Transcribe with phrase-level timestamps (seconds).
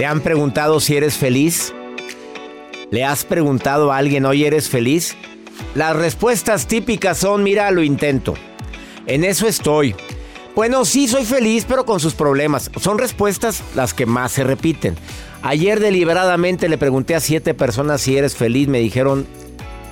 [0.00, 1.74] ¿Te han preguntado si eres feliz?
[2.90, 5.14] ¿Le has preguntado a alguien, hoy eres feliz?
[5.74, 8.32] Las respuestas típicas son, mira, lo intento.
[9.04, 9.94] En eso estoy.
[10.56, 12.70] Bueno, sí, soy feliz, pero con sus problemas.
[12.80, 14.96] Son respuestas las que más se repiten.
[15.42, 18.68] Ayer deliberadamente le pregunté a siete personas si eres feliz.
[18.68, 19.26] Me dijeron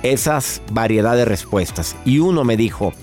[0.01, 1.95] esas variedad de respuestas.
[2.03, 2.93] Y uno me dijo,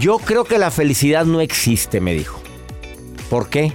[0.00, 2.40] yo creo que la felicidad no existe, me dijo.
[3.30, 3.72] ¿Por qué?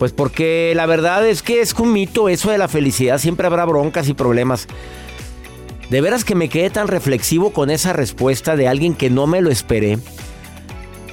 [0.00, 3.18] Pues porque la verdad es que es un mito eso de la felicidad.
[3.18, 4.66] Siempre habrá broncas y problemas.
[5.90, 9.42] De veras que me quedé tan reflexivo con esa respuesta de alguien que no me
[9.42, 9.98] lo esperé.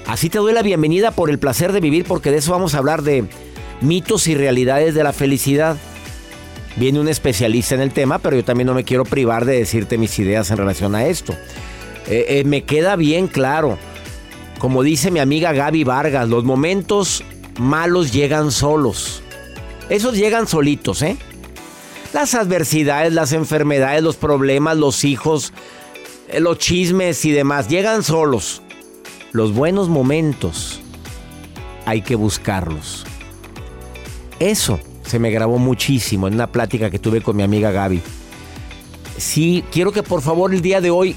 [0.06, 2.78] Así te doy la bienvenida por el placer de vivir porque de eso vamos a
[2.78, 3.25] hablar de
[3.81, 5.75] mitos y realidades de la felicidad.
[6.78, 9.97] Viene un especialista en el tema, pero yo también no me quiero privar de decirte
[9.97, 11.34] mis ideas en relación a esto.
[12.07, 13.78] Eh, eh, me queda bien claro,
[14.59, 17.25] como dice mi amiga Gaby Vargas, los momentos
[17.59, 19.22] malos llegan solos.
[19.90, 21.18] Esos llegan solitos, ¿eh?
[22.13, 25.53] Las adversidades, las enfermedades, los problemas, los hijos,
[26.29, 28.62] eh, los chismes y demás, llegan solos.
[29.31, 30.79] Los buenos momentos
[31.85, 33.06] hay que buscarlos.
[34.40, 38.01] Eso se me grabó muchísimo en una plática que tuve con mi amiga Gaby.
[39.17, 41.16] Sí, quiero que por favor el día de hoy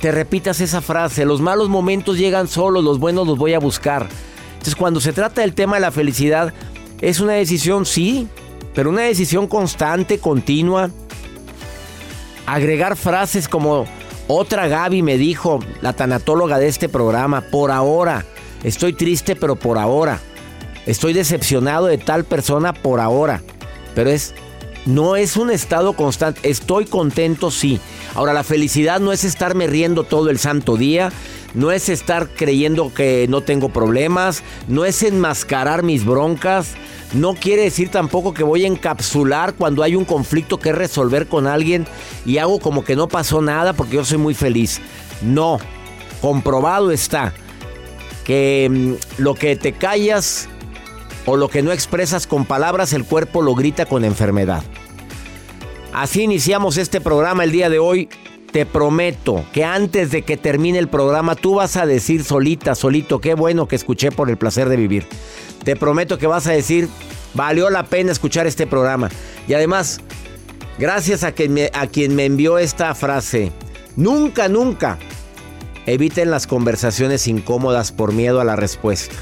[0.00, 1.24] te repitas esa frase.
[1.24, 4.08] Los malos momentos llegan solos, los buenos los voy a buscar.
[4.62, 6.54] Entonces cuando se trata del tema de la felicidad,
[7.00, 8.28] es una decisión, sí,
[8.76, 10.88] pero una decisión constante, continua.
[12.46, 13.86] Agregar frases como
[14.28, 18.24] otra Gaby me dijo, la tanatóloga de este programa, por ahora,
[18.62, 20.20] estoy triste pero por ahora.
[20.86, 23.42] Estoy decepcionado de tal persona por ahora.
[23.96, 24.32] Pero es,
[24.86, 26.48] no es un estado constante.
[26.48, 27.80] Estoy contento, sí.
[28.14, 31.10] Ahora, la felicidad no es estarme riendo todo el santo día
[31.54, 36.74] no es estar creyendo que no tengo problemas, no es enmascarar mis broncas,
[37.12, 41.46] no quiere decir tampoco que voy a encapsular cuando hay un conflicto que resolver con
[41.46, 41.86] alguien
[42.24, 44.80] y hago como que no pasó nada porque yo soy muy feliz.
[45.20, 45.58] No,
[46.20, 47.34] comprobado está
[48.24, 50.48] que mm, lo que te callas
[51.26, 54.62] o lo que no expresas con palabras, el cuerpo lo grita con enfermedad.
[55.92, 58.08] Así iniciamos este programa el día de hoy
[58.52, 63.18] te prometo que antes de que termine el programa tú vas a decir solita, solito,
[63.18, 65.06] qué bueno que escuché por el placer de vivir.
[65.64, 66.88] Te prometo que vas a decir,
[67.32, 69.08] valió la pena escuchar este programa.
[69.48, 70.00] Y además,
[70.78, 73.52] gracias a, me, a quien me envió esta frase,
[73.96, 74.98] nunca, nunca
[75.86, 79.16] eviten las conversaciones incómodas por miedo a la respuesta.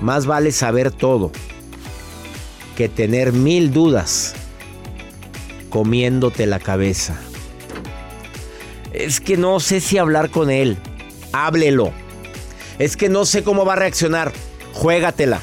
[0.00, 1.30] Más vale saber todo
[2.74, 4.34] que tener mil dudas
[5.68, 7.18] comiéndote la cabeza
[8.96, 10.78] es que no sé si hablar con él.
[11.32, 11.92] Háblelo.
[12.78, 14.32] Es que no sé cómo va a reaccionar.
[14.72, 15.40] Juégatela.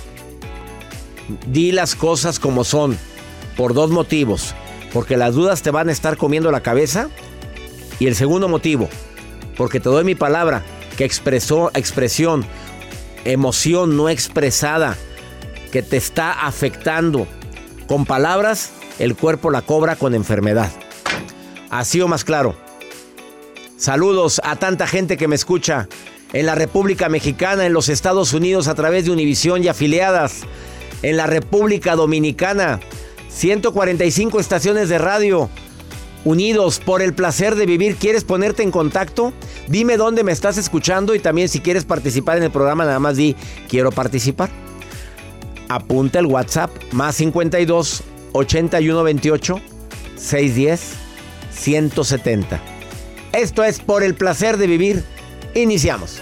[1.48, 2.98] Di las cosas como son.
[3.56, 4.56] Por dos motivos.
[4.92, 7.10] Porque las dudas te van a estar comiendo la cabeza.
[8.00, 8.90] Y el segundo motivo.
[9.56, 10.64] Porque te doy mi palabra.
[10.98, 12.46] Que expresó, expresión,
[13.24, 14.98] emoción no expresada.
[15.72, 17.28] Que te está afectando.
[17.88, 20.72] Con palabras, el cuerpo la cobra con enfermedad.
[21.70, 22.63] Así o más claro.
[23.84, 25.90] Saludos a tanta gente que me escucha
[26.32, 30.44] en la República Mexicana, en los Estados Unidos a través de Univisión y afiliadas,
[31.02, 32.80] en la República Dominicana,
[33.28, 35.50] 145 estaciones de radio.
[36.24, 39.34] Unidos por el placer de vivir, ¿quieres ponerte en contacto?
[39.68, 43.18] Dime dónde me estás escuchando y también si quieres participar en el programa, nada más
[43.18, 43.36] di
[43.68, 44.50] quiero participar.
[45.68, 48.02] Apunta el WhatsApp más 52
[48.32, 49.62] 81 28
[50.16, 50.94] 610
[51.52, 52.73] 170.
[53.34, 55.04] Esto es por el placer de vivir.
[55.56, 56.22] Iniciamos.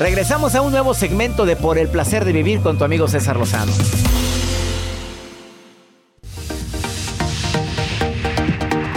[0.00, 3.36] Regresamos a un nuevo segmento de Por el placer de vivir con tu amigo César
[3.36, 3.70] Lozano.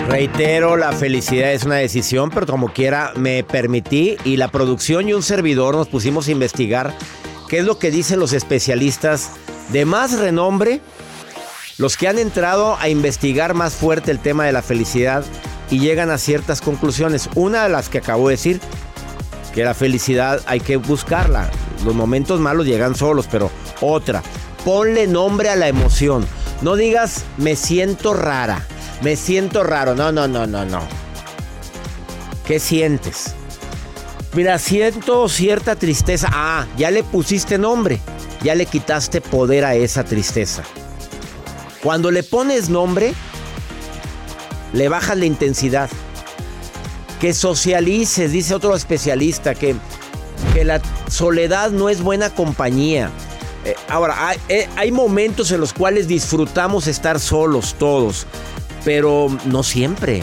[0.08, 5.14] Reitero, la felicidad es una decisión, pero como quiera me permití y la producción y
[5.14, 6.96] un servidor nos pusimos a investigar
[7.50, 9.32] qué es lo que dicen los especialistas
[9.74, 10.80] de más renombre,
[11.78, 15.26] los que han entrado a investigar más fuerte el tema de la felicidad
[15.70, 17.30] y llegan a ciertas conclusiones.
[17.36, 18.62] Una de las que acabo de decir,
[19.54, 21.50] que la felicidad hay que buscarla.
[21.86, 23.52] Los momentos malos llegan solos, pero
[23.82, 24.24] otra,
[24.66, 26.26] ponle nombre a la emoción.
[26.62, 28.66] No digas me siento rara,
[29.02, 29.96] me siento raro.
[29.96, 30.82] No, no, no, no, no.
[32.46, 33.36] ¿Qué sientes?
[34.34, 36.30] Mira, siento cierta tristeza.
[36.32, 38.02] Ah, ya le pusiste nombre.
[38.42, 40.64] Ya le quitaste poder a esa tristeza.
[41.82, 43.14] Cuando le pones nombre,
[44.74, 45.90] le bajas la intensidad
[47.24, 49.78] que socialices, dice otro especialista, que,
[50.54, 53.12] que la soledad no es buena compañía.
[53.64, 58.28] Eh, ahora, hay, eh, hay momentos en los cuales disfrutamos estar solos todos,
[58.84, 60.22] pero no siempre.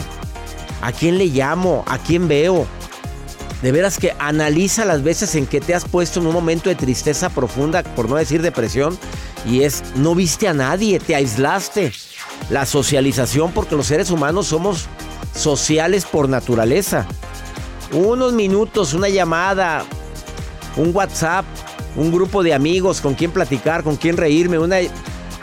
[0.83, 1.83] ¿A quién le llamo?
[1.87, 2.67] ¿A quién veo?
[3.63, 6.75] De veras que analiza las veces en que te has puesto en un momento de
[6.75, 8.95] tristeza profunda, por no decir depresión,
[9.43, 11.93] y es, no viste a nadie, te aislaste.
[12.51, 14.87] La socialización, porque los seres humanos somos
[15.33, 17.05] sociales por naturaleza.
[17.91, 19.83] Unos minutos, una llamada,
[20.77, 21.45] un WhatsApp,
[21.95, 24.77] un grupo de amigos con quien platicar, con quien reírme, una,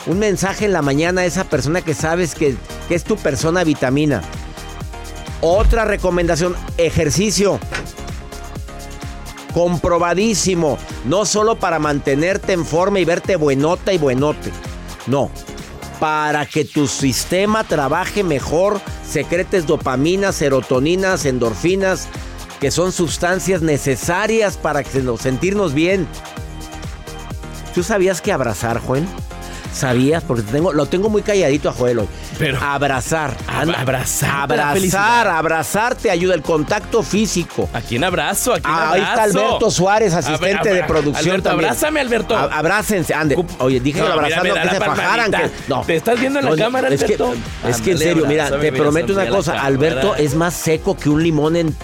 [0.07, 2.55] un mensaje en la mañana a esa persona que sabes que,
[2.87, 4.21] que es tu persona vitamina.
[5.41, 7.59] Otra recomendación, ejercicio.
[9.53, 10.77] Comprobadísimo.
[11.05, 14.51] No solo para mantenerte en forma y verte buenota y buenote.
[15.07, 15.31] No.
[15.99, 22.07] Para que tu sistema trabaje mejor secretes dopaminas, serotoninas, endorfinas,
[22.59, 26.07] que son sustancias necesarias para sentirnos bien.
[27.73, 29.05] ¿Tú sabías que abrazar, Joel?
[29.73, 30.23] ¿Sabías?
[30.23, 32.07] Porque tengo, lo tengo muy calladito a Joel hoy.
[32.37, 33.35] Pero abrazar.
[33.47, 34.29] abrazar.
[34.51, 37.69] Abrazar, abrazar te ayuda el contacto físico.
[37.73, 38.53] ¿A quién abrazo?
[38.53, 38.93] ¿A quién Ah, abrazo?
[38.95, 41.69] ahí está Alberto Suárez, asistente de producción Alberto, también.
[41.69, 42.35] abrázame, Alberto.
[42.35, 43.37] A- abrácense, ande.
[43.59, 44.33] Oye, dije No, no me que
[44.69, 45.31] se fajaran.
[45.31, 45.81] Que, no.
[45.81, 47.33] ¿Te estás viendo en la No, cámara, es que, Alberto?
[47.67, 49.61] es que en serio, mira, te prometo una cosa.
[49.61, 51.75] Alberto es más seco que un limón en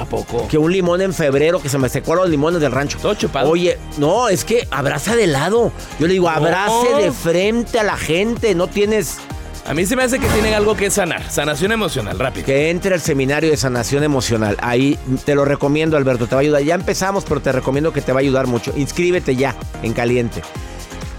[0.00, 0.48] ¿A poco?
[0.48, 2.98] que un limón en febrero que se me secó los limones del rancho.
[3.00, 3.50] Todo chupado.
[3.50, 5.72] Oye, no, es que abraza de lado.
[5.98, 8.54] Yo le digo, abrace de frente a la gente.
[8.54, 9.18] No tienes
[9.66, 11.30] A mí se me hace que tienen algo que sanar.
[11.30, 12.46] Sanación emocional, rápido.
[12.46, 14.56] que entre al seminario de sanación emocional.
[14.62, 16.26] Ahí te lo recomiendo, Alberto.
[16.26, 16.62] Te va a ayudar.
[16.62, 18.72] Ya empezamos, pero te recomiendo que te va a ayudar mucho.
[18.76, 20.42] Inscríbete ya en caliente.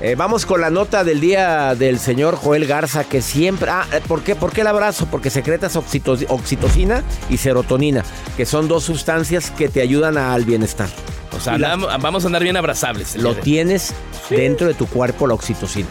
[0.04, 3.70] Eh, vamos con la nota del día del señor Joel Garza, que siempre...
[3.70, 5.06] Ah, eh, ¿por qué, ¿por qué el abrazo?
[5.12, 8.04] Porque secretas oxito- oxitocina y serotonina,
[8.36, 10.90] que son dos sustancias que te ayudan al bienestar.
[11.38, 13.16] O sea, la- vamos a andar bien abrazables.
[13.16, 13.94] Lo tienes
[14.30, 15.88] dentro de tu cuerpo la oxitocina.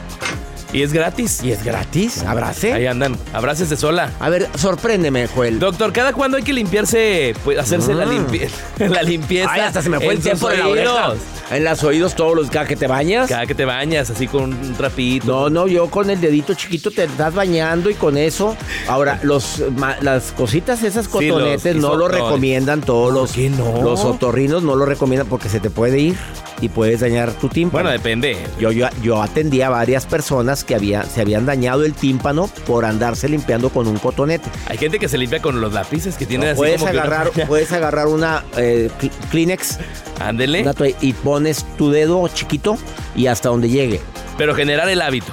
[0.73, 1.43] Y es gratis.
[1.43, 2.23] Y es gratis.
[2.23, 2.73] Abrace.
[2.73, 3.17] Ahí andan.
[3.33, 4.13] Abrácese sola.
[4.21, 5.59] A ver, sorpréndeme, Joel.
[5.59, 8.11] Doctor, ¿cada cuándo hay que limpiarse, pues hacerse la, Mm.
[8.11, 8.49] limpi-
[8.89, 9.51] la limpieza?
[9.53, 11.13] Ay, hasta se me fue el en tiempo de la oreja.
[11.51, 13.29] En los oídos todos los cada que te bañas.
[13.29, 15.27] Cada que te bañas, así con un trapito.
[15.27, 18.57] No, no, yo con el dedito chiquito te estás bañando y con eso.
[18.87, 23.33] Ahora, los ma- las cositas esas Sí, cotonetes los no lo recomiendan todos los.
[23.33, 23.83] qué no?
[23.83, 26.17] Los otorrinos no lo recomiendan porque se te puede ir
[26.61, 27.85] y puedes dañar tu tímpano.
[27.85, 28.37] Bueno, depende.
[28.59, 32.85] Yo, yo, yo atendí a varias personas que había, se habían dañado el tímpano por
[32.85, 34.49] andarse limpiando con un cotonete.
[34.67, 37.07] Hay gente que se limpia con los lápices que tienen así puedes, como que una-
[37.07, 38.91] agarrar, puedes agarrar una eh,
[39.31, 39.79] Kleenex
[40.21, 40.65] Ándele.
[41.01, 42.77] y pones tu dedo chiquito
[43.15, 44.01] y hasta donde llegue.
[44.39, 45.33] Pero generar el hábito.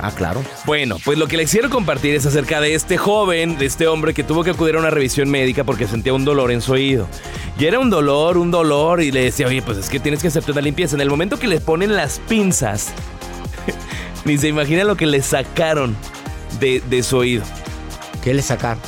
[0.00, 0.42] Ah, claro.
[0.64, 4.14] Bueno, pues lo que les quiero compartir es acerca de este joven, de este hombre
[4.14, 7.08] que tuvo que acudir a una revisión médica porque sentía un dolor en su oído.
[7.58, 10.28] Y era un dolor, un dolor, y le decía, oye, pues es que tienes que
[10.28, 10.94] hacerte una limpieza.
[10.96, 12.92] En el momento que le ponen las pinzas,
[14.24, 15.96] ni se imagina lo que le sacaron
[16.60, 17.44] de, de su oído.
[18.22, 18.80] ¿Qué le sacaron?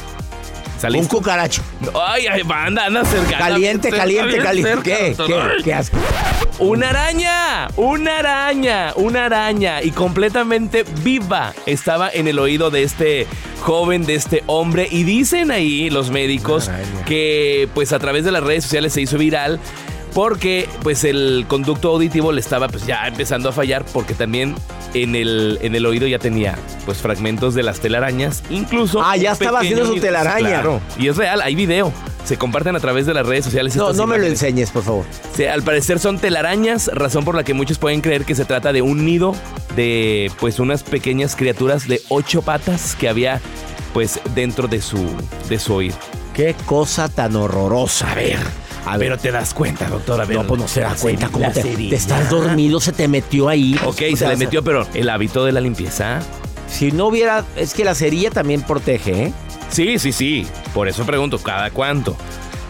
[0.78, 1.02] ¿Saliste?
[1.02, 1.62] Un cucaracho.
[1.94, 3.38] Ay, ay, anda, anda cerca.
[3.38, 4.70] Caliente, caliente, caliente.
[4.70, 5.16] cerca, ¿Qué?
[5.26, 5.64] ¿Qué?
[5.64, 5.98] ¿Qué asco?
[6.60, 11.54] Una araña, una araña, una araña y completamente viva.
[11.66, 13.28] Estaba en el oído de este
[13.60, 16.68] joven, de este hombre y dicen ahí los médicos
[17.06, 19.60] que pues a través de las redes sociales se hizo viral
[20.14, 24.56] porque pues el conducto auditivo le estaba pues ya empezando a fallar porque también
[24.94, 29.32] en el, en el oído ya tenía pues fragmentos de las telarañas, incluso Ah, ya
[29.32, 30.48] estaba haciendo su telaraña.
[30.48, 31.92] Claro, y es real, hay video.
[32.24, 33.74] Se comparten a través de las redes sociales.
[33.76, 35.06] No, no me lo enseñes, por favor.
[35.34, 38.72] Sí, al parecer son telarañas, razón por la que muchos pueden creer que se trata
[38.72, 39.34] de un nido
[39.76, 43.40] de pues unas pequeñas criaturas de ocho patas que había
[43.94, 44.98] pues dentro de su,
[45.48, 45.96] de su oído.
[46.34, 48.12] Qué cosa tan horrorosa.
[48.12, 48.38] A ver.
[48.92, 49.08] A ver.
[49.08, 50.24] Pero te das cuenta, doctora.
[50.26, 53.74] no, pues no se da cuenta cómo te, te estás dormido, se te metió ahí.
[53.84, 56.20] Ok, Pues, se o le metió, pero el hábito de la limpieza.
[56.68, 59.32] Si no hubiera, es que la cerilla también protege, ¿eh?
[59.70, 60.46] Sí, sí, sí.
[60.74, 62.16] Por eso pregunto, ¿cada cuánto?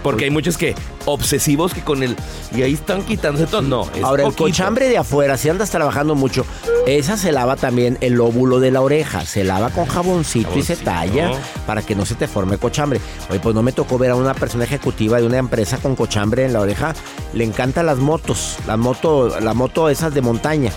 [0.02, 0.74] Porque hay muchos que
[1.06, 2.16] obsesivos que con el
[2.54, 3.62] y ahí están quitándose todo.
[3.62, 6.46] No, es Ahora, el cochambre de afuera, si andas trabajando mucho,
[6.86, 9.24] esa se lava también el lóbulo de la oreja.
[9.24, 11.32] Se lava con jaboncito, y se talla
[11.66, 13.00] para que no se te forme cochambre.
[13.30, 16.44] Oye, pues no me tocó ver a una persona ejecutiva de una empresa con cochambre
[16.44, 16.94] en la oreja.
[17.34, 20.70] Le encantan las motos, la moto, la moto esas de montaña.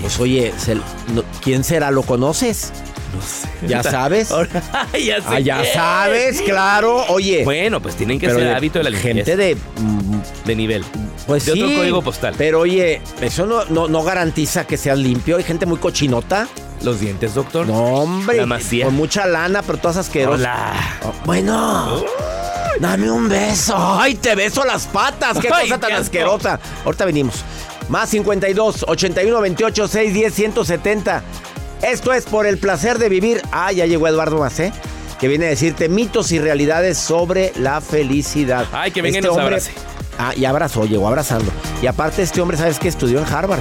[0.00, 1.90] Pues oye, se- no- ¿quién será?
[1.92, 2.72] ¿Lo conoces?
[3.14, 3.48] No sé.
[3.68, 4.30] ¿Ya sabes?
[4.30, 4.48] Ahora-
[4.92, 7.04] ya sé Ah, ya sabes, claro.
[7.08, 9.14] Oye, Bueno, pues tienen que pero ser de hábito de la limpieza.
[9.16, 10.84] gente de mm, de nivel.
[11.26, 12.34] Pues de sí, otro código postal.
[12.36, 15.36] Pero oye, eso no, no, no garantiza que seas limpio.
[15.36, 16.46] Hay gente muy cochinota.
[16.82, 17.66] Los dientes, doctor.
[17.66, 18.36] No, hombre.
[18.36, 18.84] La masía.
[18.86, 20.40] Con mucha lana, pero todas asquerosas.
[20.40, 20.72] Hola.
[21.04, 22.04] Oh, bueno.
[22.80, 23.74] Dame un beso.
[23.78, 25.38] Ay, te beso las patas.
[25.38, 26.02] Qué Ay, cosa tan qué asco.
[26.04, 26.60] asquerosa.
[26.84, 27.36] Ahorita venimos.
[27.88, 31.22] Más 52 81 28 610 170.
[31.84, 33.42] Esto es por el placer de vivir.
[33.52, 34.72] Ah, ya llegó Eduardo Macé.
[35.20, 38.66] Que viene a decirte mitos y realidades sobre la felicidad.
[38.72, 39.70] Ay, que venga Este nos hombre- abrace.
[40.18, 41.50] Ah, y abrazó, llegó abrazando.
[41.82, 42.88] Y aparte este hombre, ¿sabes qué?
[42.88, 43.60] Estudió en Harvard.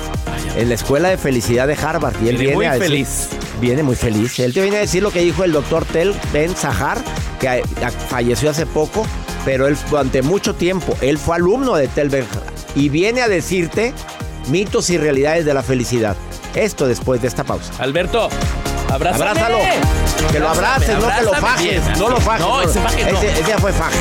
[0.56, 2.14] en la Escuela de Felicidad de Harvard.
[2.24, 3.30] Y él Viene viene muy a decir- feliz.
[3.60, 4.38] Viene muy feliz.
[4.40, 7.00] Él te viene a decir lo que dijo el doctor Tel Ben Sahar,
[7.40, 7.64] que
[8.08, 9.04] falleció hace poco,
[9.46, 12.54] pero él durante mucho tiempo, él fue alumno de Tel Ben Sahar.
[12.76, 13.94] Y viene a decirte
[14.50, 16.16] mitos y realidades de la felicidad.
[16.56, 17.74] Esto después de esta pausa.
[17.80, 18.30] Alberto,
[18.92, 19.30] abrázame.
[19.30, 19.58] Abrázalo.
[20.32, 21.86] Que lo abraces, no que lo abrázame fajes.
[21.86, 22.00] bien.
[22.00, 22.46] No lo fajes.
[22.46, 23.18] No, ese faje no.
[23.18, 23.98] Ese, ese ya fue faje.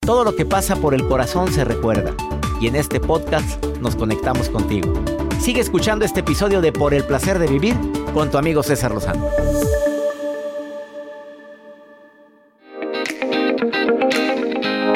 [0.00, 2.14] Todo lo que pasa por el corazón se recuerda.
[2.60, 4.92] Y en este podcast nos conectamos contigo.
[5.40, 7.76] Sigue escuchando este episodio de Por el placer de vivir
[8.14, 9.28] con tu amigo César Lozano.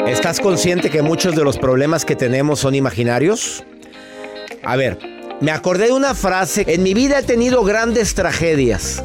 [0.07, 3.63] ¿Estás consciente que muchos de los problemas que tenemos son imaginarios?
[4.63, 4.97] A ver,
[5.39, 6.65] me acordé de una frase.
[6.67, 9.03] En mi vida he tenido grandes tragedias,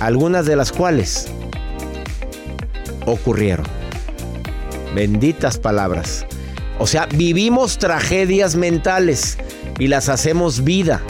[0.00, 1.28] algunas de las cuales
[3.06, 3.66] ocurrieron.
[4.94, 6.26] Benditas palabras.
[6.78, 9.38] O sea, vivimos tragedias mentales
[9.78, 11.02] y las hacemos vida.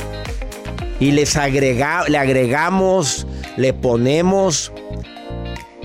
[1.01, 4.73] Y les le agregamos, le ponemos,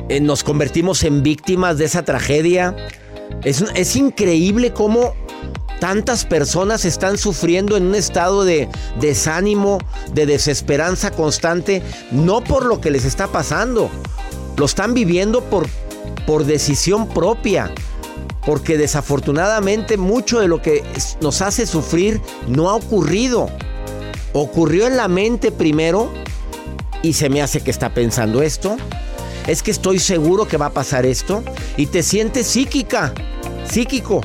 [0.09, 2.75] eh, nos convertimos en víctimas de esa tragedia.
[3.43, 5.15] Es, es increíble cómo
[5.81, 8.69] tantas personas están sufriendo en un estado de
[8.99, 9.79] desánimo,
[10.13, 13.89] de desesperanza constante, no por lo que les está pasando,
[14.57, 15.67] lo están viviendo por,
[16.27, 17.73] por decisión propia,
[18.45, 20.83] porque desafortunadamente mucho de lo que
[21.19, 23.49] nos hace sufrir no ha ocurrido.
[24.33, 26.13] Ocurrió en la mente primero
[27.01, 28.77] y se me hace que está pensando esto.
[29.47, 31.43] Es que estoy seguro que va a pasar esto
[31.75, 33.15] y te sientes psíquica,
[33.67, 34.21] psíquico.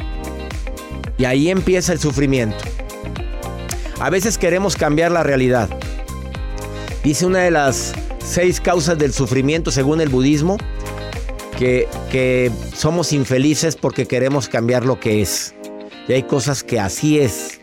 [1.18, 2.58] Y ahí empieza el sufrimiento.
[4.00, 5.68] A veces queremos cambiar la realidad.
[7.02, 10.58] Dice una de las seis causas del sufrimiento según el budismo
[11.58, 15.54] que, que somos infelices porque queremos cambiar lo que es.
[16.08, 17.60] Y hay cosas que así es.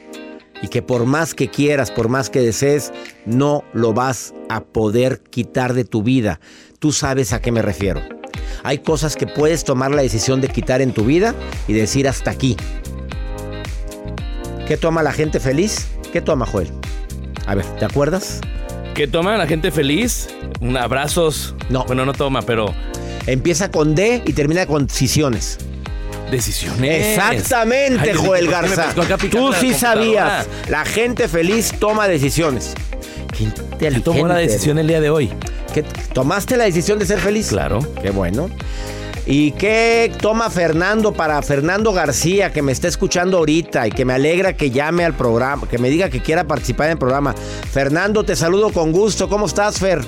[0.62, 2.92] Y que por más que quieras, por más que desees,
[3.26, 6.40] no lo vas a poder quitar de tu vida.
[6.80, 8.02] Tú sabes a qué me refiero.
[8.64, 11.36] Hay cosas que puedes tomar la decisión de quitar en tu vida
[11.68, 12.56] y decir hasta aquí.
[14.68, 15.88] ¿Qué toma la gente feliz?
[16.12, 16.72] ¿Qué toma Joel?
[17.46, 18.40] A ver, ¿te acuerdas?
[18.94, 20.28] ¿Qué toma la gente feliz?
[20.62, 21.56] Un abrazos.
[21.70, 21.84] No.
[21.86, 22.74] Bueno, no toma, pero
[23.26, 25.58] Empieza con D y termina con decisiones.
[26.30, 27.08] decisiones.
[27.18, 28.94] Exactamente, Ay, Joel ¿por qué me Garza.
[29.32, 30.46] Tú sí sabías.
[30.70, 32.74] La gente feliz toma decisiones.
[33.38, 34.02] Qué inteligente.
[34.02, 35.30] Tomó la decisión el día de hoy.
[35.74, 37.48] ¿Qué- ¿Tomaste la decisión de ser feliz?
[37.50, 37.80] Claro.
[38.02, 38.50] Qué bueno.
[39.26, 44.14] ¿Y qué toma Fernando para Fernando García, que me está escuchando ahorita y que me
[44.14, 47.34] alegra que llame al programa, que me diga que quiera participar en el programa?
[47.72, 49.30] Fernando, te saludo con gusto.
[49.30, 50.02] ¿Cómo estás, Fer?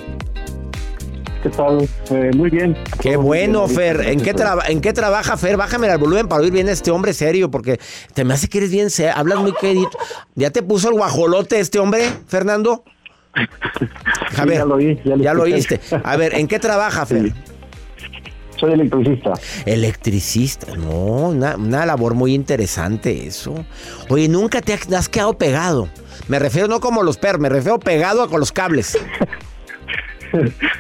[1.42, 1.88] ¿Qué tal?
[2.10, 2.76] Eh, muy bien.
[3.00, 4.02] Qué Todo bueno, bien, Fer.
[4.02, 4.36] ¿En qué,
[4.68, 5.56] ¿En qué trabaja, Fer?
[5.56, 7.80] Bájame el volumen para oír bien a este hombre serio, porque
[8.14, 9.14] te me hace que eres bien serio.
[9.16, 9.90] Hablas muy querido.
[10.34, 12.84] ¿Ya te puso el guajolote este hombre, Fernando?
[14.38, 15.80] A Sí, ver, ya lo oí, ya lo ya lo oíste.
[16.04, 17.32] A ver, ¿en qué trabaja, Fer?
[18.66, 19.34] Soy electricista.
[19.66, 20.92] Electricista, no,
[21.30, 23.54] una, una labor muy interesante eso.
[24.10, 25.88] Oye, nunca te has- quedado pegado.
[26.28, 28.98] Me refiero no como los perros, me refiero pegado a con los cables.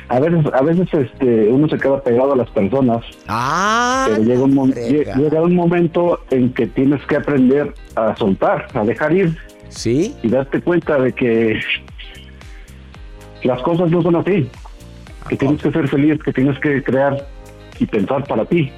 [0.10, 4.44] A veces, a veces este, uno se queda pegado a las personas, Ah, pero llega
[4.44, 9.38] un, llega un momento en que tienes que aprender a soltar, a dejar ir
[9.70, 10.13] ¿sí?
[10.24, 11.62] y darte cuenta de que
[13.44, 14.50] las cosas no son así.
[15.30, 17.25] Que tienes que ser feliz, que tienes que crear
[17.79, 18.72] y pensar para ti.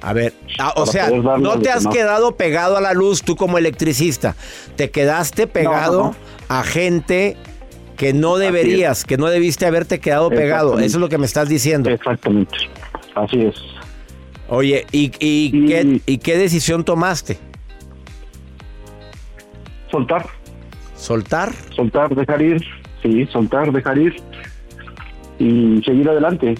[0.00, 3.56] A ver, ah, o sea, no te has quedado pegado a la luz tú como
[3.56, 4.34] electricista.
[4.76, 6.16] Te quedaste pegado no.
[6.48, 7.36] a gente
[7.96, 10.80] que no deberías, que no debiste haberte quedado pegado.
[10.80, 11.88] Eso es lo que me estás diciendo.
[11.88, 12.56] Exactamente.
[13.14, 13.54] Así es.
[14.48, 17.38] Oye, ¿y, y, Y- qué, y qué decisión tomaste?
[19.90, 20.26] Soltar,
[20.96, 21.52] ¿Soltar?
[21.76, 22.64] soltar, dejar ir,
[23.02, 24.16] sí, soltar, dejar ir
[25.38, 26.54] y seguir adelante.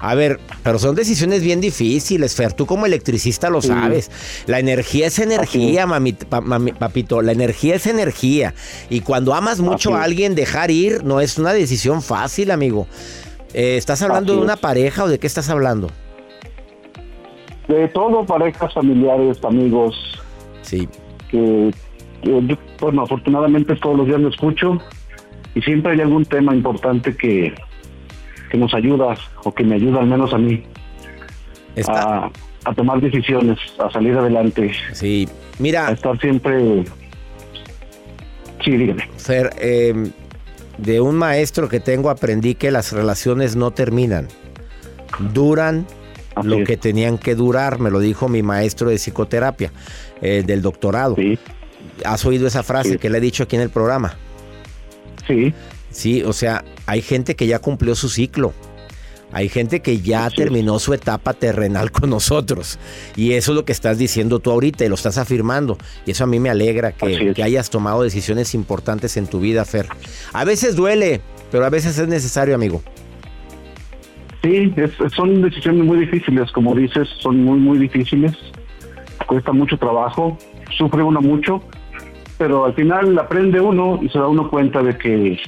[0.00, 2.52] A ver, pero son decisiones bien difíciles, Fer.
[2.54, 4.10] Tú como electricista lo sabes.
[4.46, 7.22] La energía es energía, mami- pa- mami- papito.
[7.22, 8.52] La energía es energía.
[8.90, 12.88] Y cuando amas mucho a alguien, dejar ir no es una decisión fácil, amigo.
[13.54, 15.88] Eh, ¿Estás hablando de una pareja o de qué estás hablando?
[17.68, 19.94] De todo, parejas, familiares, amigos,
[20.62, 20.88] Sí.
[21.30, 21.70] que,
[22.22, 24.78] que yo, bueno, afortunadamente todos los días lo escucho
[25.54, 27.54] y siempre hay algún tema importante que,
[28.52, 30.62] que nos ayuda o que me ayuda al menos a mí
[31.74, 32.30] Está, a,
[32.66, 35.26] a tomar decisiones, a salir adelante, sí.
[35.26, 36.84] a Mira, estar siempre...
[38.62, 39.08] Sí, dígame.
[39.16, 40.10] Fer, eh,
[40.76, 44.28] de un maestro que tengo aprendí que las relaciones no terminan.
[45.32, 45.86] Duran
[46.34, 46.68] Así lo es.
[46.68, 49.72] que tenían que durar, me lo dijo mi maestro de psicoterapia,
[50.20, 51.16] eh, del doctorado.
[51.16, 51.38] Sí,
[52.04, 52.98] ¿Has oído esa frase Sí.
[52.98, 54.14] que le he dicho aquí en el programa?
[55.26, 55.54] sí,
[55.92, 58.52] Sí, o sea, hay gente que ya cumplió su ciclo.
[59.34, 62.78] Hay gente que ya terminó su etapa terrenal con nosotros.
[63.16, 65.78] Y eso es lo que estás diciendo tú ahorita y lo estás afirmando.
[66.04, 67.34] Y eso a mí me alegra que, es.
[67.34, 69.86] que hayas tomado decisiones importantes en tu vida, Fer.
[70.34, 72.82] A veces duele, pero a veces es necesario, amigo.
[74.42, 78.32] Sí, es- son decisiones muy difíciles, como dices, son muy, muy difíciles.
[79.26, 80.36] Cuesta mucho trabajo,
[80.76, 81.62] sufre uno mucho,
[82.38, 85.38] pero al final aprende uno y se da uno cuenta de que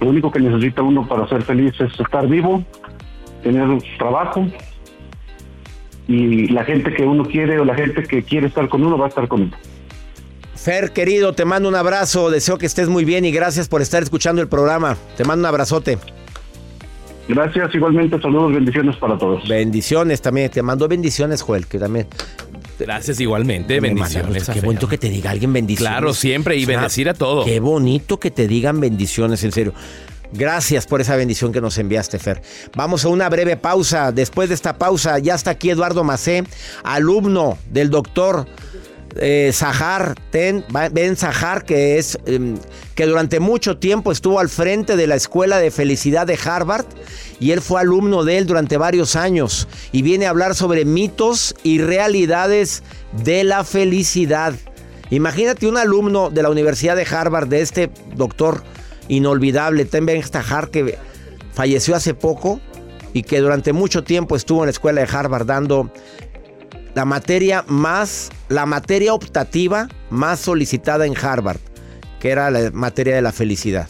[0.00, 2.64] lo único que necesita uno para ser feliz es estar vivo,
[3.42, 4.46] tener un trabajo
[6.08, 9.06] y la gente que uno quiere o la gente que quiere estar con uno va
[9.06, 9.56] a estar con uno.
[10.54, 12.30] Fer, querido, te mando un abrazo.
[12.30, 14.96] Deseo que estés muy bien y gracias por estar escuchando el programa.
[15.16, 15.98] Te mando un abrazote.
[17.28, 19.48] Gracias, igualmente saludos, bendiciones para todos.
[19.48, 20.50] Bendiciones también.
[20.50, 22.06] Te mando bendiciones, Joel, que también.
[22.78, 24.48] Gracias igualmente, Me bendiciones.
[24.48, 25.90] Qué bonito que te diga alguien bendiciones.
[25.90, 27.44] Claro, siempre, y bendecir a todo.
[27.44, 29.74] Qué bonito que te digan bendiciones, en serio.
[30.32, 32.42] Gracias por esa bendición que nos enviaste, Fer.
[32.74, 34.12] Vamos a una breve pausa.
[34.12, 36.44] Después de esta pausa, ya está aquí Eduardo Macé,
[36.82, 38.46] alumno del doctor
[39.20, 42.56] eh, Zahar Ten, Ben Zahar, que es em,
[42.94, 46.86] que durante mucho tiempo estuvo al frente de la Escuela de Felicidad de Harvard
[47.40, 51.54] y él fue alumno de él durante varios años y viene a hablar sobre mitos
[51.62, 52.82] y realidades
[53.24, 54.54] de la felicidad.
[55.10, 58.62] Imagínate un alumno de la Universidad de Harvard, de este doctor
[59.08, 60.98] inolvidable, Ten Ben Zahar, que
[61.52, 62.60] falleció hace poco
[63.12, 65.90] y que durante mucho tiempo estuvo en la escuela de Harvard dando
[66.96, 71.60] la materia más, la materia optativa más solicitada en Harvard,
[72.18, 73.86] que era la materia de la felicidad.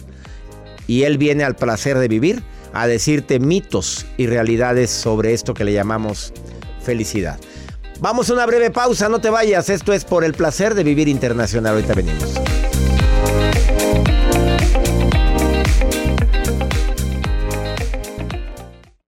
[0.88, 2.42] Y él viene al placer de vivir
[2.72, 6.32] a decirte mitos y realidades sobre esto que le llamamos
[6.82, 7.38] felicidad.
[8.00, 9.70] Vamos a una breve pausa, no te vayas.
[9.70, 11.74] Esto es por el placer de vivir internacional.
[11.76, 12.45] Ahorita venimos.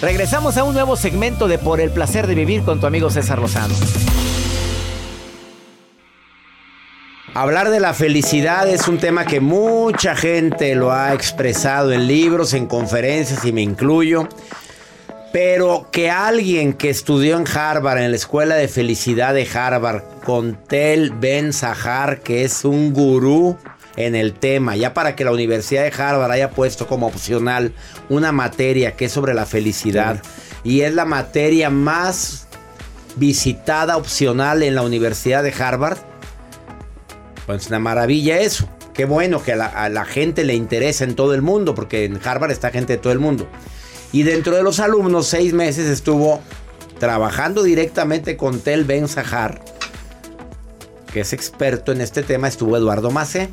[0.00, 3.38] Regresamos a un nuevo segmento de Por el placer de vivir con tu amigo César
[3.38, 3.74] Lozano.
[7.34, 12.54] Hablar de la felicidad es un tema que mucha gente lo ha expresado en libros,
[12.54, 14.28] en conferencias y me incluyo.
[15.32, 20.56] Pero que alguien que estudió en Harvard, en la Escuela de Felicidad de Harvard, con
[20.66, 23.56] Tel Ben Sahar, que es un gurú
[23.98, 27.72] en el tema, ya para que la Universidad de Harvard haya puesto como opcional
[28.08, 30.22] una materia que es sobre la felicidad
[30.62, 32.46] y es la materia más
[33.16, 35.98] visitada opcional en la Universidad de Harvard.
[37.44, 38.68] Pues una maravilla eso.
[38.94, 42.04] Qué bueno que a la, a la gente le interesa en todo el mundo, porque
[42.04, 43.48] en Harvard está gente de todo el mundo.
[44.12, 46.40] Y dentro de los alumnos, seis meses estuvo
[47.00, 49.60] trabajando directamente con Tel Ben Sahar,
[51.12, 53.50] que es experto en este tema, estuvo Eduardo Macé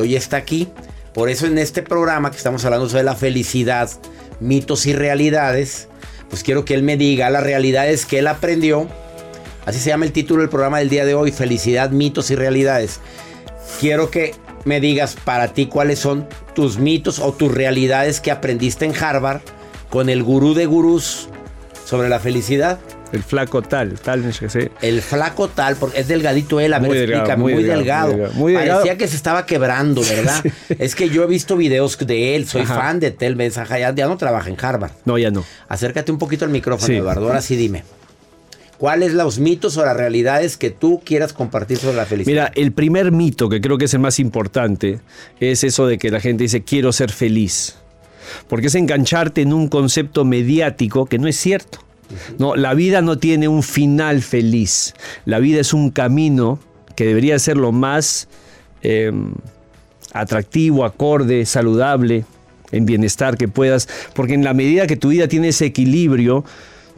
[0.00, 0.68] hoy está aquí.
[1.14, 3.90] Por eso en este programa que estamos hablando sobre la felicidad,
[4.40, 5.88] mitos y realidades,
[6.28, 8.86] pues quiero que él me diga las realidades que él aprendió.
[9.66, 13.00] Así se llama el título del programa del día de hoy, Felicidad, mitos y realidades.
[13.80, 14.34] Quiero que
[14.64, 19.40] me digas para ti cuáles son tus mitos o tus realidades que aprendiste en Harvard
[19.90, 21.28] con el gurú de gurús
[21.84, 22.78] sobre la felicidad.
[23.12, 24.70] El flaco tal, tal, no sé.
[24.82, 28.08] El flaco tal, porque es delgadito él, a ver, Muy delgado, explícame, muy muy, delgado,
[28.10, 28.10] delgado.
[28.10, 28.80] muy delgado, muy delgado.
[28.80, 30.44] Parecía que se estaba quebrando, ¿verdad?
[30.78, 32.74] Es que yo he visto videos de él, soy Ajá.
[32.76, 34.92] fan de Tel Mensaje, ya, ya no trabaja en Harvard.
[35.04, 35.44] No, ya no.
[35.68, 36.96] Acércate un poquito al micrófono, Sí.
[36.96, 37.84] Eduardo, ahora sí dime.
[38.76, 42.50] ¿Cuáles los mitos o las realidades que tú quieras compartir sobre la felicidad?
[42.50, 45.00] Mira, el primer mito que creo que es el más importante
[45.40, 47.74] es eso de que la gente dice quiero ser feliz.
[48.46, 51.80] Porque es engancharte en un concepto mediático que no es cierto.
[52.38, 54.94] No, la vida no tiene un final feliz.
[55.24, 56.58] La vida es un camino
[56.96, 58.28] que debería ser lo más
[58.82, 59.12] eh,
[60.12, 62.24] atractivo, acorde, saludable,
[62.72, 63.88] en bienestar que puedas.
[64.14, 66.44] Porque en la medida que tu vida tiene ese equilibrio,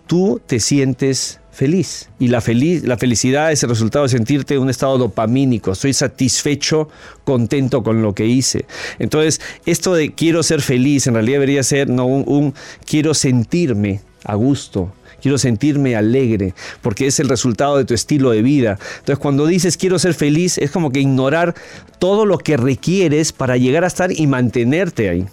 [0.07, 2.09] tú te sientes feliz.
[2.19, 5.73] Y la, feliz, la felicidad es el resultado de sentirte en un estado dopamínico.
[5.73, 6.89] Estoy satisfecho,
[7.25, 8.65] contento con lo que hice.
[8.99, 12.55] Entonces, esto de quiero ser feliz, en realidad debería ser no, un
[12.87, 14.93] quiero sentirme a gusto.
[15.21, 18.79] Quiero sentirme alegre, porque es el resultado de tu estilo de vida.
[18.99, 21.55] Entonces, cuando dices quiero ser feliz, es como que ignorar
[21.99, 25.27] todo lo que requieres para llegar a estar y mantenerte ahí.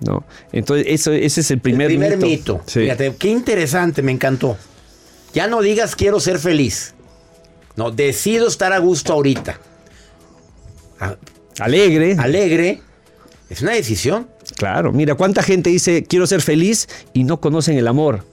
[0.00, 0.24] ¿no?
[0.52, 2.26] Entonces, eso, ese es el primer, el primer mito.
[2.26, 2.60] mito.
[2.66, 2.80] Sí.
[2.80, 4.56] Fíjate, qué interesante, me encantó.
[5.32, 6.94] Ya no digas quiero ser feliz.
[7.76, 9.58] No, decido estar a gusto ahorita.
[11.00, 11.16] A-
[11.60, 12.16] Alegre.
[12.18, 12.80] alegre.
[13.48, 14.28] Es una decisión.
[14.56, 18.24] Claro, mira, cuánta gente dice quiero ser feliz y no conocen el amor.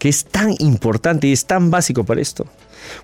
[0.00, 2.46] Que es tan importante y es tan básico para esto.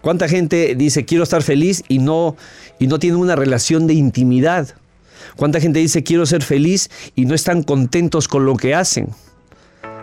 [0.00, 2.36] ¿Cuánta gente dice quiero estar feliz y no,
[2.78, 4.74] y no tiene una relación de intimidad?
[5.36, 9.10] ¿Cuánta gente dice quiero ser feliz y no están contentos con lo que hacen?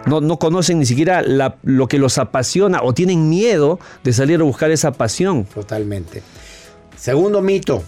[0.06, 4.39] No, no conocen ni siquiera la- lo que los apasiona o tienen miedo de salir
[4.41, 5.45] a buscar esa pasión.
[5.45, 6.21] Totalmente.
[6.97, 7.84] Segundo mito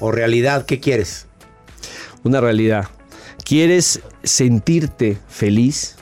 [0.00, 1.26] o realidad, ¿qué quieres?
[2.24, 2.86] una realidad.
[3.44, 5.94] ¿Quieres sentirte feliz?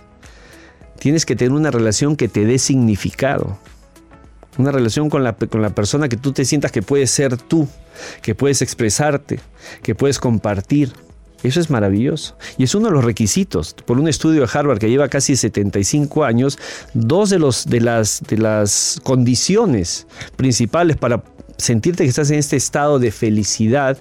[1.04, 3.58] Tienes que tener una relación que te dé significado.
[4.56, 7.68] Una relación con la, con la persona que tú te sientas que puedes ser tú,
[8.22, 9.38] que puedes expresarte,
[9.82, 10.94] que puedes compartir.
[11.42, 12.38] Eso es maravilloso.
[12.56, 13.74] Y es uno de los requisitos.
[13.84, 16.58] Por un estudio de Harvard que lleva casi 75 años,
[16.94, 21.22] dos de, los, de, las, de las condiciones principales para
[21.58, 23.98] sentirte que estás en este estado de felicidad,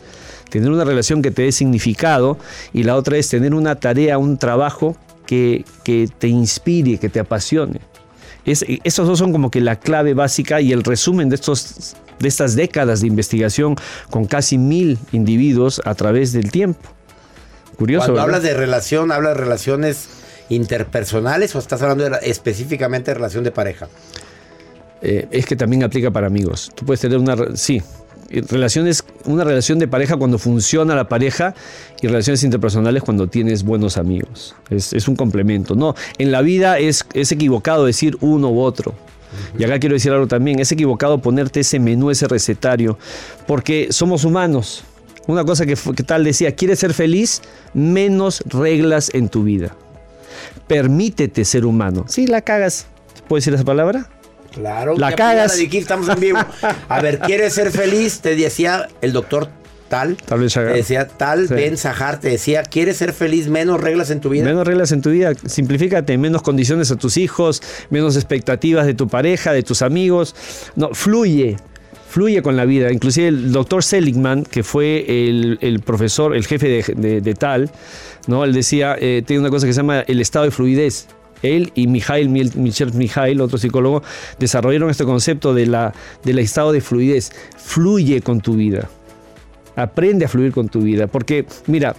[0.49, 2.37] tener una relación que te dé significado,
[2.71, 7.19] y la otra es tener una tarea, un trabajo que, que te inspire, que te
[7.19, 7.81] apasione.
[8.45, 12.27] Es, esos dos son como que la clave básica y el resumen de, estos, de
[12.27, 13.75] estas décadas de investigación
[14.09, 16.89] con casi mil individuos a través del tiempo.
[17.77, 18.07] Curioso.
[18.07, 18.25] Cuando ¿verdad?
[18.25, 20.09] hablas de relación, ¿hablas de relaciones
[20.49, 23.87] interpersonales o estás hablando de específicamente de relación de pareja?
[25.01, 26.71] Eh, es que también aplica para amigos.
[26.75, 27.35] Tú puedes tener una...
[27.55, 27.81] Sí,
[28.41, 31.53] relaciones, una relación de pareja cuando funciona la pareja
[32.01, 34.55] y relaciones interpersonales cuando tienes buenos amigos.
[34.69, 35.75] Es, es un complemento.
[35.75, 38.93] No, en la vida es, es equivocado decir uno u otro.
[39.57, 42.99] Y acá quiero decir algo también, es equivocado ponerte ese menú, ese recetario,
[43.47, 44.83] porque somos humanos.
[45.25, 47.41] Una cosa que, que tal decía, ¿quieres ser feliz?
[47.73, 49.75] Menos reglas en tu vida.
[50.67, 52.05] permítete ser humano.
[52.07, 52.87] Si la cagas,
[53.27, 54.09] ¿puedo decir esa palabra?
[54.53, 55.59] Claro, La cagas.
[55.59, 56.39] Aquí estamos en vivo.
[56.89, 58.19] A ver, ¿quieres ser feliz?
[58.19, 59.49] Te decía el doctor
[59.89, 60.15] tal.
[60.17, 61.53] Tal vez Te decía tal, Sí.
[61.53, 63.47] Ben Sahar, te decía, ¿quieres ser feliz?
[63.47, 64.43] Menos reglas en tu vida.
[64.45, 69.07] Menos reglas en tu vida, simplifícate, menos condiciones a tus hijos, menos expectativas de tu
[69.07, 70.35] pareja, de tus amigos.
[70.75, 71.57] No, fluye,
[72.09, 72.91] fluye con la vida.
[72.91, 77.69] Inclusive el doctor Seligman, que fue el, el profesor, el jefe de, de- de tal,
[78.27, 78.43] ¿no?
[78.45, 81.07] él decía, eh, tiene una cosa que se llama el estado de fluidez.
[81.43, 84.01] Él y Mijail, Michel Mijail, otro psicólogo,
[84.39, 87.31] desarrollaron este concepto de la, del estado de fluidez.
[87.57, 88.89] Fluye con tu vida.
[89.75, 91.07] Aprende a fluir con tu vida.
[91.07, 91.95] Porque, mira,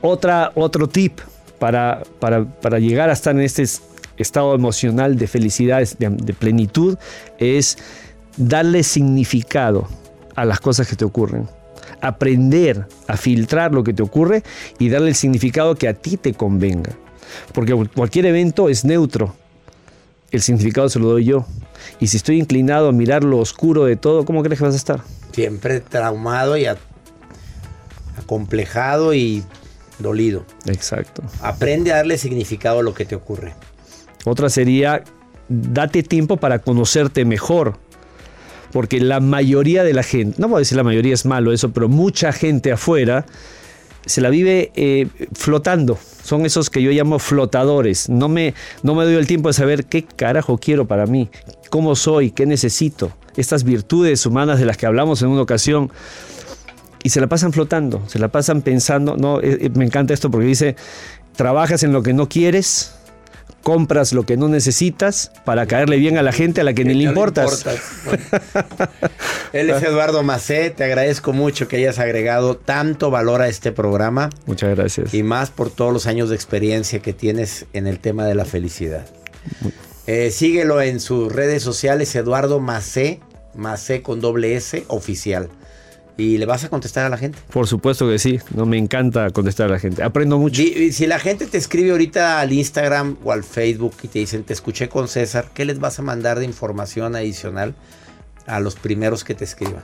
[0.00, 1.20] otra, otro tip
[1.58, 3.82] para, para, para llegar a estar en este es-
[4.16, 6.98] estado emocional de felicidad, de, de plenitud,
[7.38, 7.78] es
[8.36, 9.88] darle significado
[10.34, 11.48] a las cosas que te ocurren.
[12.00, 14.42] Aprender a filtrar lo que te ocurre
[14.78, 16.92] y darle el significado que a ti te convenga.
[17.52, 19.34] Porque cualquier evento es neutro.
[20.30, 21.46] El significado se lo doy yo.
[21.98, 24.78] Y si estoy inclinado a mirar lo oscuro de todo, ¿cómo crees que vas a
[24.78, 25.00] estar?
[25.32, 26.66] Siempre traumado y
[28.16, 29.42] acomplejado y
[29.98, 30.44] dolido.
[30.66, 31.22] Exacto.
[31.42, 33.54] Aprende a darle significado a lo que te ocurre.
[34.24, 35.02] Otra sería,
[35.48, 37.78] date tiempo para conocerte mejor.
[38.72, 41.72] Porque la mayoría de la gente, no voy a decir la mayoría es malo eso,
[41.72, 43.26] pero mucha gente afuera
[44.06, 45.98] se la vive eh, flotando.
[46.22, 48.08] Son esos que yo llamo flotadores.
[48.08, 51.30] No me, no me doy el tiempo de saber qué carajo quiero para mí,
[51.70, 53.12] cómo soy, qué necesito.
[53.36, 55.90] Estas virtudes humanas de las que hablamos en una ocasión.
[57.02, 59.16] Y se la pasan flotando, se la pasan pensando.
[59.16, 60.76] No, eh, eh, me encanta esto porque dice,
[61.34, 62.94] trabajas en lo que no quieres,
[63.62, 66.94] compras lo que no necesitas para caerle bien a la gente a la que ni
[66.94, 67.64] le importas.
[69.52, 74.30] Él es Eduardo Macé, te agradezco mucho que hayas agregado tanto valor a este programa
[74.46, 75.12] Muchas gracias.
[75.14, 78.44] y más por todos los años de experiencia que tienes en el tema de la
[78.44, 79.06] felicidad.
[80.06, 83.20] Eh, síguelo en sus redes sociales, Eduardo Macé,
[83.54, 85.48] Macé con doble S, oficial.
[86.20, 87.38] Y le vas a contestar a la gente.
[87.50, 90.02] Por supuesto que sí, no me encanta contestar a la gente.
[90.02, 90.62] Aprendo mucho.
[90.62, 94.52] Si la gente te escribe ahorita al Instagram o al Facebook y te dicen, te
[94.52, 97.74] escuché con César, ¿qué les vas a mandar de información adicional
[98.46, 99.82] a los primeros que te escriban?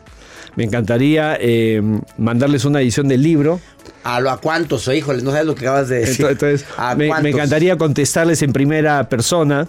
[0.56, 1.82] Me encantaría eh,
[2.18, 3.60] mandarles una edición del libro.
[4.04, 4.86] ¿A lo a cuántos?
[4.88, 6.26] O híjoles, no sabes lo que acabas de decir.
[6.26, 9.68] Entonces, ¿A me, me encantaría contestarles en primera persona.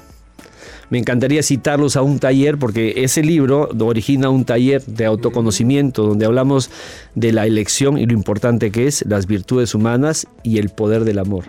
[0.90, 6.26] Me encantaría citarlos a un taller porque ese libro origina un taller de autoconocimiento donde
[6.26, 6.70] hablamos
[7.16, 11.20] de la elección y lo importante que es las virtudes humanas y el poder del
[11.20, 11.46] amor.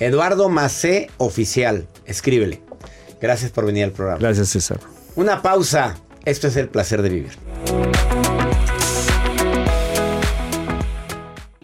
[0.00, 1.86] Eduardo Macé, oficial.
[2.06, 2.60] Escríbele.
[3.20, 4.18] Gracias por venir al programa.
[4.18, 4.80] Gracias, César.
[5.14, 5.96] Una pausa.
[6.24, 7.91] Esto es el placer de vivir.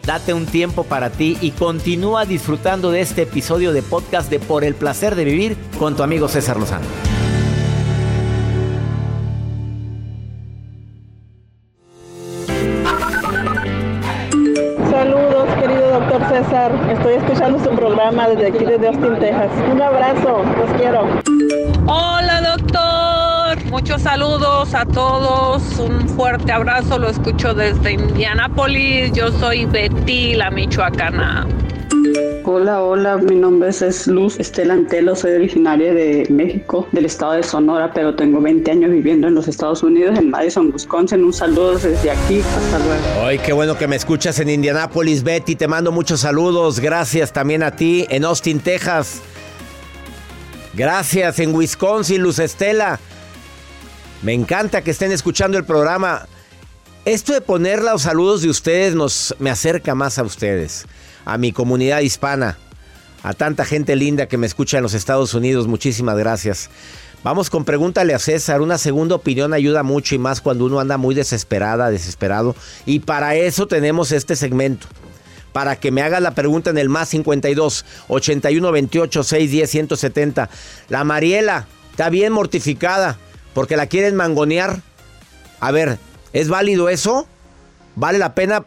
[0.09, 4.65] Date un tiempo para ti y continúa disfrutando de este episodio de podcast de Por
[4.65, 6.87] el placer de vivir con tu amigo César Lozano.
[14.91, 16.73] Saludos, querido doctor César.
[16.91, 19.51] Estoy escuchando su programa desde aquí, desde Austin, Texas.
[19.71, 21.07] Un abrazo, los quiero.
[21.87, 22.38] Hola
[23.71, 30.51] muchos saludos a todos, un fuerte abrazo, lo escucho desde Indianápolis, yo soy Betty, la
[30.51, 31.47] michoacana.
[32.45, 37.43] Hola, hola, mi nombre es- Luz Estela Antelo, soy originaria de México, del estado de
[37.43, 41.23] Sonora, pero tengo 20 años viviendo en los Estados Unidos, en Madison, Wisconsin.
[41.25, 43.27] Un saludo desde aquí, hasta luego.
[43.27, 45.57] Ay, qué bueno que me escuchas en Indianápolis, Betty.
[45.57, 46.81] Te mando muchos saludos.
[46.81, 49.21] Gracias también a ti en Austin, Texas.
[50.73, 52.99] Gracias en Wisconsin, Luz Estela.
[54.23, 56.27] Me encanta que estén escuchando el programa.
[57.05, 60.87] Esto de poner los saludos de ustedes nos me acerca más a ustedes,
[61.25, 62.59] a mi comunidad hispana,
[63.23, 65.69] a tanta gente linda que me escucha en los Estados Unidos.
[65.69, 66.69] Muchísimas gracias.
[67.23, 68.61] Vamos con pregúntale a César.
[68.61, 72.57] Una segunda opinión ayuda mucho y más cuando uno anda muy desesperada, desesperado.
[72.87, 74.89] Y para eso tenemos este segmento.
[75.53, 80.51] Para que me hagas la pregunta en el más 52 81 28 610 170.
[80.89, 83.17] La Mariela está bien mortificada
[83.55, 84.81] porque la quieren mangonear.
[85.61, 85.99] A ver,
[86.33, 87.27] ¿es válido eso?
[87.97, 88.65] ¿Vale la pena?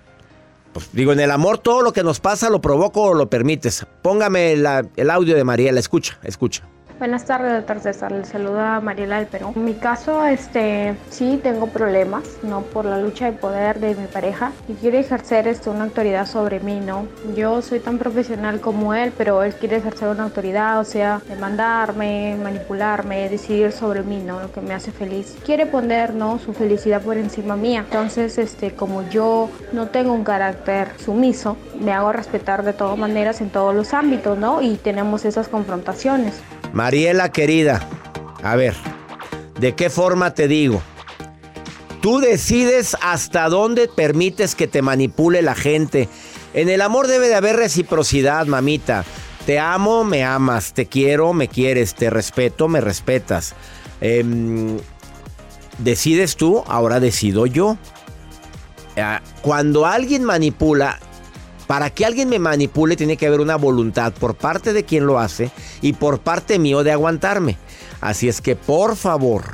[0.74, 3.86] Pues digo, en el amor todo lo que nos pasa lo provoco o lo permites.
[4.02, 6.64] Póngame la- el audio de Mariela, escucha, escucha.
[7.02, 8.12] Buenas tardes, doctor César.
[8.12, 9.54] Le saluda Mariela del Perú.
[9.56, 12.62] En mi caso, este, sí tengo problemas, ¿no?
[12.62, 16.60] Por la lucha de poder de mi pareja y quiere ejercer este, una autoridad sobre
[16.60, 17.08] mí, ¿no?
[17.36, 22.38] Yo soy tan profesional como él, pero él quiere ejercer una autoridad, o sea, demandarme,
[22.40, 24.40] manipularme, decidir sobre mí, ¿no?
[24.40, 25.36] Lo que me hace feliz.
[25.44, 26.38] Quiere poner, ¿no?
[26.38, 27.80] Su felicidad por encima mía.
[27.80, 33.42] Entonces, este, como yo no tengo un carácter sumiso, me hago respetar de todas maneras
[33.42, 34.62] en todos los ámbitos, ¿no?
[34.62, 36.44] Y tenemos esas confrontaciones.
[36.74, 37.88] Mariela querida,
[38.44, 38.76] a ver,
[39.60, 40.82] ¿de qué forma te digo?
[42.02, 46.10] Tú decides hasta dónde permites que te manipule la gente.
[46.54, 49.06] En el amor debe de haber reciprocidad, mamita.
[49.46, 50.74] Te amo, me amas.
[50.74, 51.94] Te quiero, me quieres.
[51.94, 53.54] Te respeto, me respetas.
[54.02, 54.80] Em,
[55.78, 57.78] decides tú, ahora decido yo.
[58.98, 61.00] Ah, Cuando alguien manipula,
[61.72, 65.20] para que alguien me manipule tiene que haber una voluntad por parte de quien lo
[65.20, 67.58] hace y por parte mío de aguantarme.
[68.02, 69.46] Así es que por favor,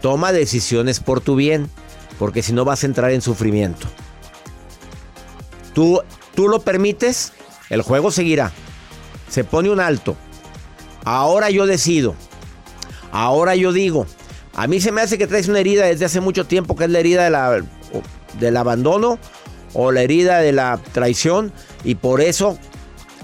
[0.00, 1.70] toma decisiones por tu bien,
[2.18, 3.86] porque si no vas a entrar en sufrimiento.
[5.74, 6.02] Tú,
[6.34, 7.32] tú lo permites,
[7.70, 8.50] el juego seguirá.
[9.28, 10.16] Se pone un alto.
[11.04, 12.16] Ahora yo decido.
[13.12, 14.08] Ahora yo digo.
[14.56, 16.90] A mí se me hace que traes una herida desde hace mucho tiempo, que es
[16.90, 17.62] la herida de la,
[18.40, 19.20] del abandono
[19.74, 21.52] o la herida de la traición
[21.84, 22.58] y por eso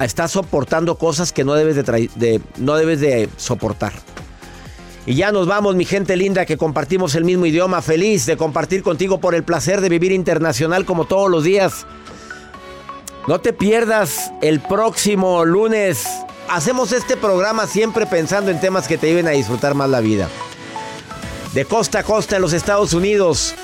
[0.00, 3.92] estás soportando cosas que no debes de, no debes de soportar.
[5.06, 7.80] Y ya nos vamos, mi gente linda, que compartimos el mismo idioma.
[7.80, 11.86] Feliz de compartir contigo por el placer de vivir internacional como todos los días.
[13.26, 16.06] No te pierdas el próximo lunes.
[16.50, 20.28] Hacemos este programa siempre pensando en temas que te lleven a disfrutar más la vida.
[21.54, 23.54] De costa a costa en los Estados Unidos.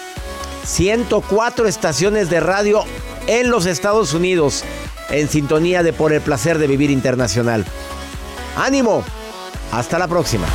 [0.65, 2.85] 104 estaciones de radio
[3.27, 4.65] en los Estados Unidos
[5.11, 7.65] en sintonía de Por el placer de vivir internacional.
[8.57, 9.05] ¡Ánimo!
[9.73, 10.47] Hasta la próxima.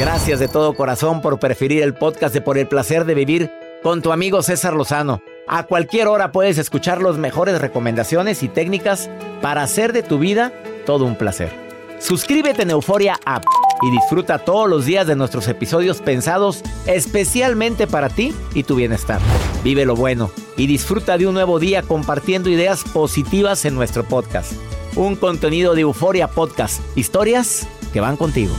[0.00, 3.50] Gracias de todo corazón por preferir el podcast de Por el placer de vivir
[3.82, 5.20] con tu amigo César Lozano.
[5.46, 9.08] A cualquier hora puedes escuchar las mejores recomendaciones y técnicas
[9.40, 10.52] para hacer de tu vida
[10.86, 11.52] todo un placer.
[11.98, 13.44] Suscríbete en Euforia App
[13.82, 19.20] y disfruta todos los días de nuestros episodios pensados especialmente para ti y tu bienestar.
[19.62, 24.52] Vive lo bueno y disfruta de un nuevo día compartiendo ideas positivas en nuestro podcast.
[24.96, 28.52] Un contenido de Euforia Podcast, historias que van contigo.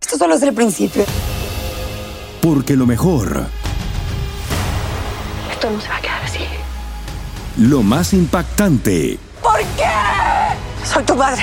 [0.00, 1.04] Esto solo es el principio.
[2.40, 3.46] Porque lo mejor,
[5.52, 6.40] Esto no se va a quedar así.
[7.58, 9.84] lo más impactante, ¿Por qué?
[10.84, 11.42] Soy tu madre.